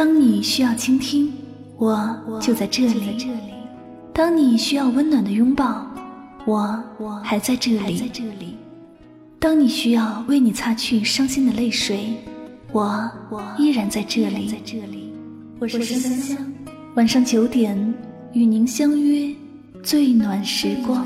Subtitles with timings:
[0.00, 1.30] 当你需要倾听，
[1.76, 3.22] 我就在这里；
[4.14, 5.86] 当你需要温暖的拥抱，
[6.46, 6.82] 我
[7.22, 8.10] 还在这里；
[9.38, 12.14] 当你需要为你擦去伤心的泪水，
[12.72, 13.10] 我
[13.58, 14.54] 依然在这里。
[15.58, 16.52] 我是香香，
[16.94, 17.76] 晚上九点
[18.32, 19.30] 与您相约
[19.82, 21.04] 最暖时光。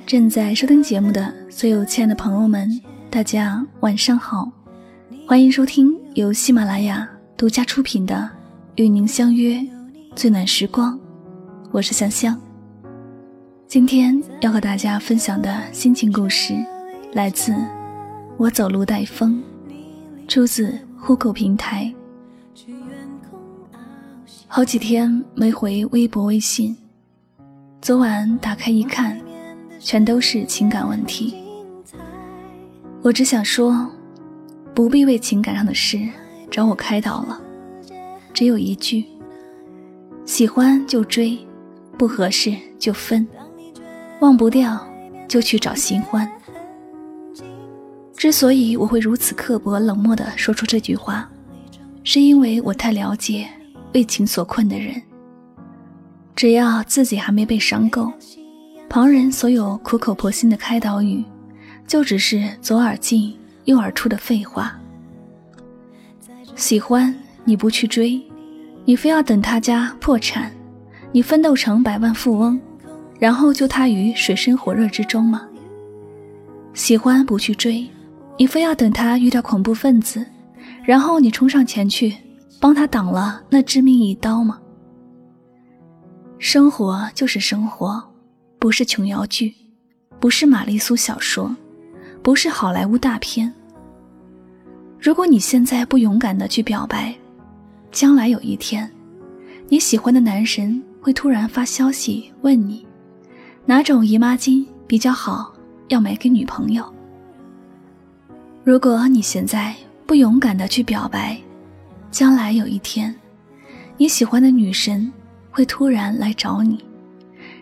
[0.00, 2.68] 正在收听节目的所有亲爱的朋友们，
[3.10, 4.50] 大家晚上好，
[5.26, 8.14] 欢迎收听由喜马拉雅独家出品的
[8.76, 9.64] 《与您相约
[10.14, 10.94] 最暖时光》，
[11.70, 12.38] 我是香香。
[13.66, 16.54] 今天要和大家分享的心情故事，
[17.12, 17.52] 来自
[18.36, 19.42] 《我走路带风》，
[20.28, 21.92] 出自户口平台。
[24.46, 26.76] 好几天没回微博、微信，
[27.80, 29.18] 昨晚打开一看。
[29.84, 31.34] 全都是情感问题，
[33.02, 33.86] 我只想说，
[34.74, 36.00] 不必为情感上的事
[36.50, 37.38] 找我开导了。
[38.32, 39.04] 只有一句：
[40.24, 41.38] 喜欢就追，
[41.98, 43.28] 不合适就分，
[44.20, 44.80] 忘不掉
[45.28, 46.26] 就去找新欢。
[48.16, 51.28] 之所以我会如此刻薄冷漠地说出这句话，
[52.02, 53.46] 是因为我太了解
[53.92, 55.02] 为情所困的人。
[56.34, 58.10] 只要自己还没被伤够。
[58.94, 61.24] 旁人所有苦口婆心的开导语，
[61.84, 64.78] 就只是左耳进右耳出的废话。
[66.54, 67.12] 喜欢
[67.42, 68.22] 你不去追，
[68.84, 70.52] 你非要等他家破产，
[71.10, 72.56] 你奋斗成百万富翁，
[73.18, 75.42] 然后救他于水深火热之中吗？
[76.72, 77.84] 喜欢不去追，
[78.38, 80.24] 你非要等他遇到恐怖分子，
[80.84, 82.14] 然后你冲上前去
[82.60, 84.60] 帮他挡了那致命一刀吗？
[86.38, 88.00] 生活就是生活。
[88.64, 89.54] 不是琼瑶剧，
[90.18, 91.54] 不是玛丽苏小说，
[92.22, 93.52] 不是好莱坞大片。
[94.98, 97.14] 如果你现在不勇敢的去表白，
[97.92, 98.90] 将来有一天，
[99.68, 102.86] 你喜欢的男神会突然发消息问你，
[103.66, 105.54] 哪种姨妈巾比较好，
[105.88, 106.90] 要买给女朋友。
[108.64, 109.74] 如果你现在
[110.06, 111.38] 不勇敢的去表白，
[112.10, 113.14] 将来有一天，
[113.98, 115.12] 你喜欢的女神
[115.50, 116.82] 会突然来找你。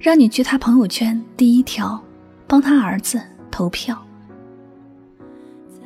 [0.00, 2.02] 让你去他朋友圈第一条，
[2.46, 4.02] 帮他儿子投票。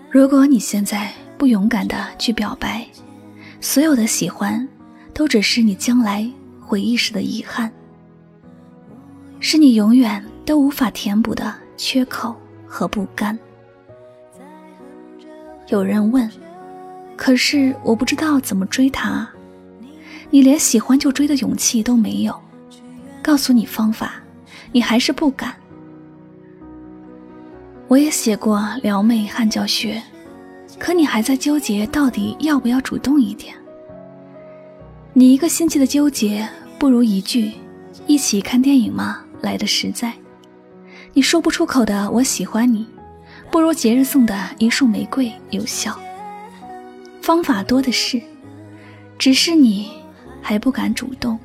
[0.08, 2.86] 如果你现在不勇敢的去表白，
[3.60, 4.69] 所有的喜欢，
[5.12, 6.30] 都只是你将来
[6.60, 7.69] 回忆时的遗憾，
[9.41, 12.36] 是你永远都无法填补的缺口
[12.69, 13.36] 和不甘。
[15.70, 16.30] 有人问，
[17.16, 19.28] 可是我不知道怎么追他，
[20.30, 22.44] 你连喜欢就追的勇气都没有。
[23.24, 24.16] 告诉你方法，
[24.70, 25.54] 你还是不敢。
[27.88, 30.02] 我也写过撩妹汉教学，
[30.78, 33.56] 可你还在纠结到底要不要主动一点。
[35.14, 36.46] 你一个星期的纠结，
[36.78, 37.52] 不如一句
[38.06, 40.12] “一起看电影吗”来的实在。
[41.14, 42.86] 你说不出口的“我喜欢你”，
[43.50, 45.98] 不如节日送的一束玫瑰有效。
[47.22, 48.20] 方法多的是，
[49.18, 49.92] 只是你
[50.42, 51.38] 还不敢主动。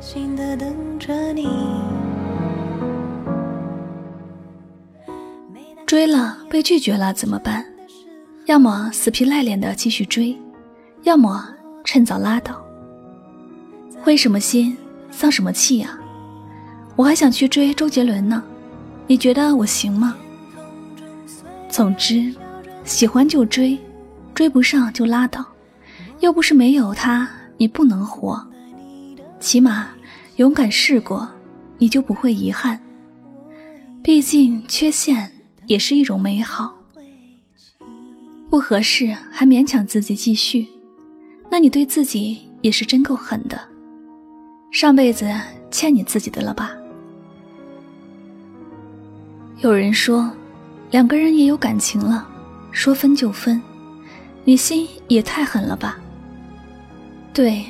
[0.00, 1.46] 心的等着你。
[5.86, 7.62] 追了被拒绝了怎么办？
[8.46, 10.34] 要么死皮赖脸的继续追，
[11.02, 11.46] 要么
[11.84, 12.64] 趁早拉倒。
[14.00, 14.74] 灰什么心，
[15.10, 15.98] 丧什么气呀？
[16.96, 18.42] 我还想去追周杰伦呢，
[19.06, 20.16] 你觉得我行吗？
[21.68, 22.34] 总之，
[22.84, 23.78] 喜欢就追，
[24.32, 25.44] 追不上就拉倒，
[26.20, 27.28] 又不是没有他
[27.58, 28.42] 你不能活。
[29.38, 29.88] 起码，
[30.40, 31.28] 勇敢试过，
[31.76, 32.80] 你就不会遗憾。
[34.02, 35.30] 毕竟，缺陷
[35.66, 36.74] 也是一种美好。
[38.48, 40.66] 不合适还勉强自己继续，
[41.50, 43.60] 那你对自己也是真够狠的。
[44.72, 45.30] 上辈子
[45.70, 46.74] 欠你自己的了吧？
[49.58, 50.32] 有人说，
[50.90, 52.26] 两个人也有感情了，
[52.72, 53.60] 说分就分，
[54.44, 56.00] 你心也太狠了吧？
[57.34, 57.62] 对，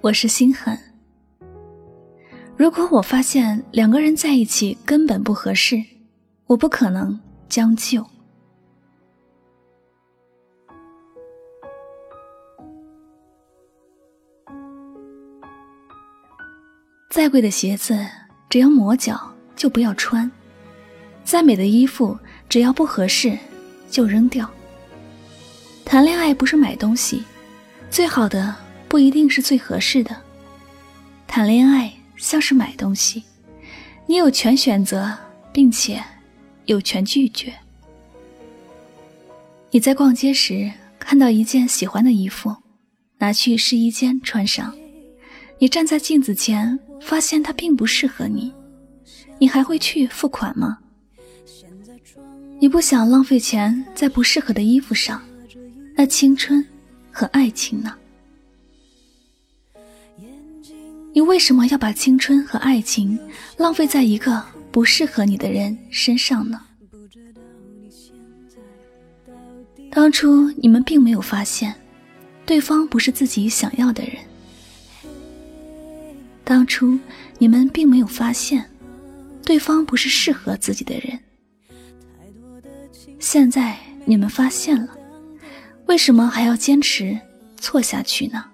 [0.00, 0.76] 我是心狠。
[2.58, 5.80] 如果我发现两个人在一起根本不合适，
[6.46, 7.16] 我不可能
[7.48, 8.04] 将就。
[17.08, 18.04] 再贵的鞋子，
[18.50, 20.28] 只要磨脚就不要穿；
[21.22, 22.18] 再美的衣服，
[22.48, 23.38] 只要不合适
[23.88, 24.50] 就扔掉。
[25.84, 27.22] 谈恋爱不是买东西，
[27.88, 28.52] 最好的
[28.88, 30.16] 不一定是最合适的。
[31.28, 33.22] 谈恋爱像是买东西，
[34.06, 35.16] 你有权选择，
[35.52, 36.04] 并且
[36.66, 37.54] 有权拒绝。
[39.70, 42.54] 你在逛街时看到一件喜欢的衣服，
[43.16, 44.76] 拿去试衣间穿上，
[45.58, 46.78] 你站在镜子前。
[47.00, 48.52] 发现它并不适合你，
[49.38, 50.78] 你还会去付款吗？
[52.58, 55.22] 你不想浪费钱在不适合的衣服上，
[55.94, 56.66] 那青春
[57.12, 57.94] 和爱情呢？
[61.12, 63.18] 你为什么要把青春和爱情
[63.56, 66.60] 浪费在一个不适合你的人身上呢？
[69.90, 71.74] 当初你们并没有发现，
[72.46, 74.14] 对方不是自己想要的人。
[76.44, 76.98] 当初
[77.38, 78.70] 你们并没有发现，
[79.44, 81.18] 对方不是适合自己的人。
[83.18, 84.96] 现在你们发现了，
[85.86, 87.18] 为什么还要坚持
[87.58, 88.44] 错下去呢？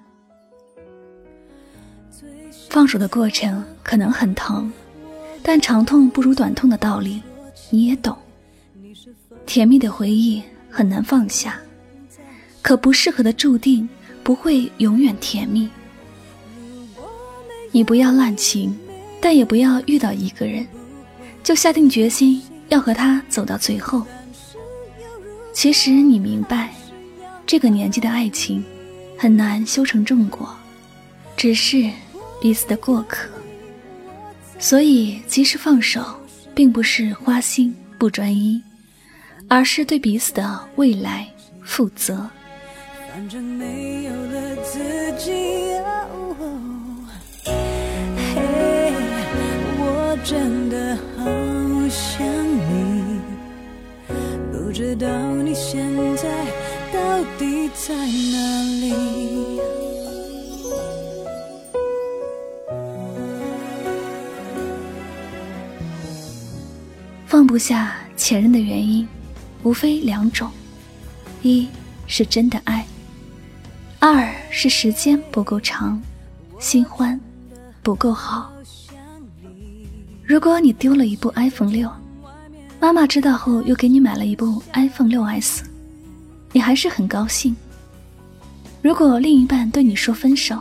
[2.74, 4.68] 放手的过程可能很疼，
[5.44, 7.22] 但长痛不如短痛的道理
[7.70, 8.16] 你也懂。
[9.46, 11.56] 甜蜜的回忆很难放下，
[12.62, 13.88] 可不适合的注定
[14.24, 15.70] 不会永远甜蜜。
[17.70, 18.76] 你不要滥情，
[19.20, 20.66] 但也不要遇到一个人
[21.44, 24.04] 就下定决心要和他走到最后。
[25.52, 26.74] 其实你明白，
[27.46, 28.64] 这个年纪的爱情
[29.16, 30.52] 很难修成正果，
[31.36, 31.88] 只是
[32.44, 33.26] 彼此的过客。
[34.58, 36.04] 所以，及时放手，
[36.54, 38.62] 并不是花心不专一，
[39.48, 41.26] 而是对彼此的未来
[41.62, 42.28] 负责。
[43.10, 44.78] 反正没有了自
[45.18, 45.32] 己。
[50.22, 50.63] 真的好
[67.54, 69.06] 不下前任的原因，
[69.62, 70.50] 无非两种：
[71.42, 71.68] 一
[72.08, 72.84] 是真的爱，
[74.00, 76.02] 二是时间不够长，
[76.58, 77.18] 新欢
[77.80, 78.52] 不够好。
[80.24, 81.88] 如果你丢了一部 iPhone 六，
[82.80, 85.62] 妈妈知道后又给你买了一部 iPhone 六 S，
[86.50, 87.54] 你还是很高兴。
[88.82, 90.58] 如果另一半对你说分手，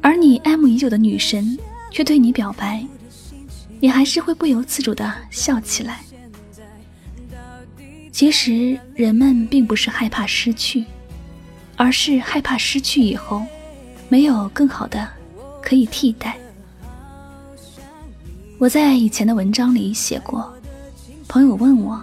[0.00, 1.56] 而你爱慕已久的女神
[1.92, 2.84] 却对你表白，
[3.84, 6.00] 你还是会不由自主的笑起来。
[8.10, 10.86] 其实人们并不是害怕失去，
[11.76, 13.44] 而是害怕失去以后
[14.08, 15.06] 没有更好的
[15.60, 16.34] 可以替代。
[18.56, 20.50] 我在以前的文章里写过，
[21.28, 22.02] 朋友问我，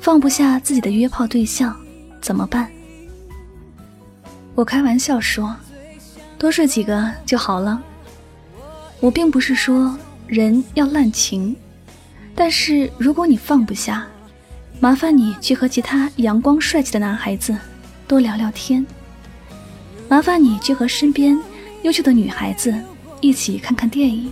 [0.00, 1.78] 放不下自己的约炮对象
[2.22, 2.72] 怎么办？
[4.54, 5.54] 我开玩笑说，
[6.38, 7.82] 多睡几个就好了。
[8.98, 9.94] 我并不是说
[10.30, 11.56] 人要滥情，
[12.36, 14.06] 但是如果你放不下，
[14.78, 17.52] 麻烦你去和其他阳光帅气的男孩子
[18.06, 18.86] 多聊聊天，
[20.08, 21.36] 麻烦你去和身边
[21.82, 22.72] 优秀的女孩子
[23.20, 24.30] 一起看看电影。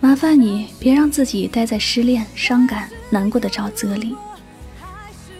[0.00, 4.14] 麻烦你别让自己待在失恋、伤感、难过的沼泽里。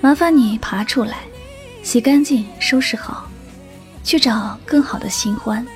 [0.00, 1.18] 麻烦你爬出来，
[1.82, 3.28] 洗干净、收拾好，
[4.02, 5.66] 去找更好的新欢。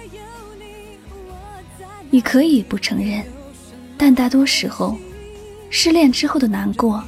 [2.08, 3.22] 你可以不承认，
[4.02, 4.96] 但大多时候，
[5.68, 7.04] 失恋之后的难过，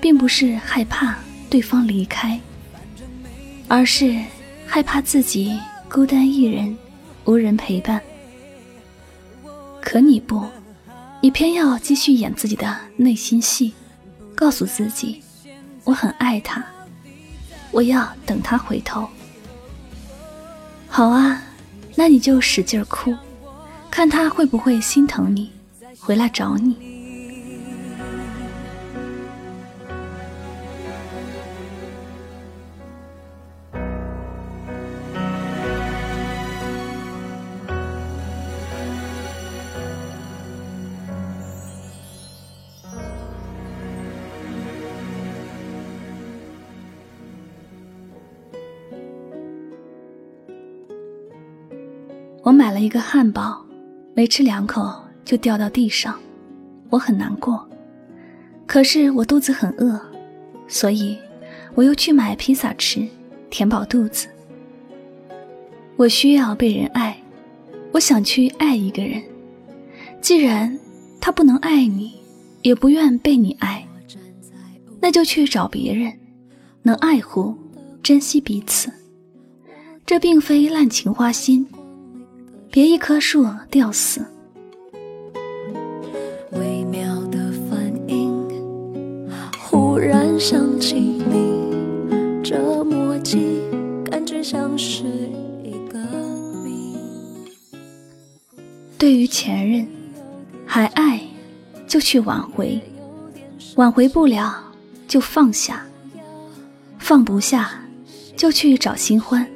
[0.00, 1.16] 并不是害怕
[1.48, 2.40] 对方离开，
[3.68, 4.20] 而是
[4.66, 5.56] 害怕自己
[5.88, 6.76] 孤单一人，
[7.26, 8.02] 无人陪伴。
[9.80, 10.44] 可你不。
[11.20, 13.72] 你偏要继续演自己的内心戏，
[14.34, 15.22] 告诉自己，
[15.84, 16.66] 我很爱他，
[17.70, 19.08] 我要等他回头。
[20.88, 21.40] 好啊，
[21.94, 23.14] 那你就使劲哭，
[23.88, 25.52] 看他会不会心疼你，
[26.04, 26.76] 回来找你。
[52.44, 53.64] 我买了一个汉堡，
[54.14, 56.18] 没吃两口就掉到地上，
[56.90, 57.68] 我很难过。
[58.66, 60.00] 可是我肚子很饿，
[60.66, 61.18] 所以
[61.74, 63.06] 我又去买披萨吃，
[63.50, 64.28] 填饱肚子。
[65.96, 67.16] 我需要被人爱，
[67.92, 69.22] 我想去爱一个人。
[70.20, 70.78] 既然
[71.20, 72.12] 他不能爱你，
[72.62, 73.86] 也不愿被你爱，
[75.00, 76.12] 那就去找别人，
[76.82, 77.54] 能爱护、
[78.02, 78.90] 珍惜彼此。
[80.06, 81.66] 这并非滥情花心，
[82.70, 84.24] 别一棵树吊死。
[90.42, 93.60] 想起你，这默契
[94.10, 95.04] 感觉像是
[95.62, 96.00] 一个
[96.64, 96.96] 谜。
[98.98, 99.86] 对于前任，
[100.66, 101.20] 还爱
[101.86, 102.80] 就去挽回，
[103.76, 104.52] 挽回不了
[105.06, 105.86] 就放下，
[106.98, 107.80] 放不下
[108.36, 109.46] 就去找新欢。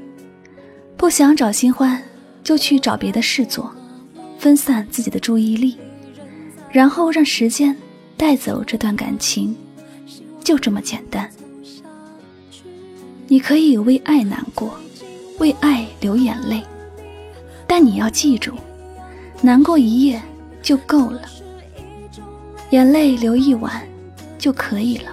[0.97, 2.01] 不想找新欢，
[2.45, 3.75] 就去找别的事做，
[4.39, 5.77] 分散自己的注意力，
[6.71, 7.77] 然后让时间
[8.17, 9.53] 带走这段感情，
[10.47, 11.29] 就这么简单。
[13.27, 14.79] 你可以为爱难过，
[15.41, 16.63] 为爱流眼泪，
[17.67, 18.53] 但你要记住，
[19.43, 20.23] 难过一夜
[20.63, 21.23] 就够了，
[22.71, 23.85] 眼泪流一晚
[24.39, 25.11] 就可以了。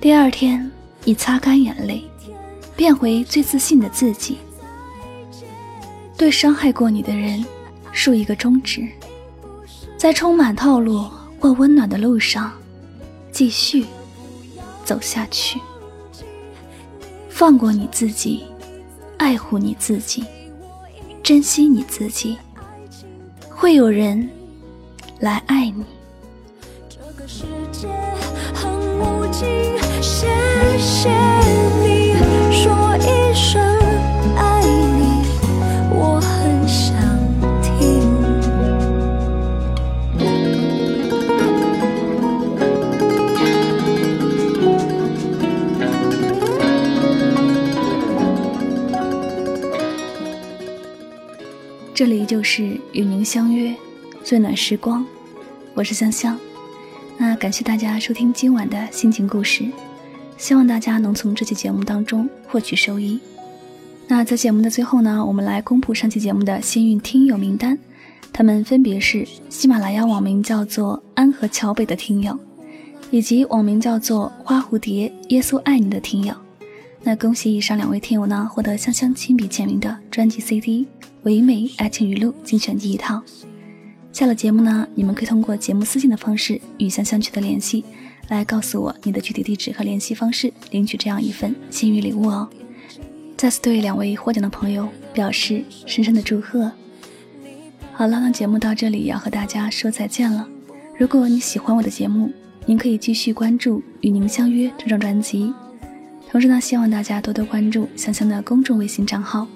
[0.00, 0.68] 第二天，
[1.04, 2.02] 你擦干眼泪，
[2.74, 4.38] 变回最自信的自己。
[6.16, 7.44] 对伤害过你的人，
[7.92, 8.88] 竖一个中指，
[9.96, 12.52] 在充满套路或温暖的路上，
[13.30, 13.86] 继续
[14.90, 15.60] 走下去。
[17.28, 18.42] 放过你自己，
[19.18, 20.24] 爱护你自己，
[21.22, 22.36] 珍惜你自己，
[23.48, 24.28] 会有人
[25.20, 25.84] 来爱你。
[26.88, 27.86] 这个世界
[28.52, 28.68] 很
[28.98, 29.46] 无情，
[30.02, 30.26] 谢
[30.76, 31.39] 谢。
[52.40, 53.76] 就是与您相约
[54.24, 55.04] 最暖时光，
[55.74, 56.38] 我是香香。
[57.18, 59.66] 那感谢大家收听今晚的心情故事，
[60.38, 63.20] 希望大家能从这期节目当中获取收益。
[64.08, 67.78] 那在节目的最后呢，我们来公布上期节目的幸运听友名单，
[68.32, 72.38] 他们分别是喜马拉雅网名叫做安河桥北的听友，
[73.10, 76.34] 以及网名叫做花蝴蝶耶稣爱你的听友。
[77.02, 80.86] 那恭喜以上两位听友呢，获得香香亲笔签名的专辑 CD。
[81.22, 83.22] 唯美爱情语录精选集一套。
[84.12, 87.84] 下了节目呢，你们可以通过节目私信的方式与香香取得联系，
[88.28, 92.48] 来告诉我你的具体地址和联系方式，领取这样一份幸运礼物哦。
[93.36, 96.70] 再次对两位获奖的朋友表示深深的祝贺。
[97.92, 100.48] 好了，那节目到这里要和大家说再见了。
[100.98, 102.32] 如果你喜欢我的节目，
[102.66, 105.52] 您可以继续关注《与您相约》这张专辑。
[106.28, 109.46] 同时呢，希望大家多多关注香香的公众微信账号。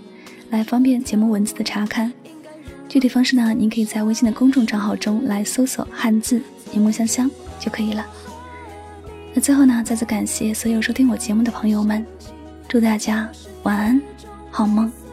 [0.55, 2.13] 来方便节目文字的查看，
[2.89, 3.53] 具体方式呢？
[3.53, 8.07] 您可以在微信的公众账号中来搜索汉字“柠檬香香”就可以了。
[9.35, 12.07] 那最后呢，再次感谢所有收听我节目的朋友们，
[12.69, 13.29] 祝大家
[13.65, 14.01] 晚安，
[14.49, 15.04] 好梦。